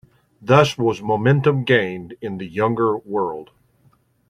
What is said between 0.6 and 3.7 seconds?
was momentum gained in the Younger World.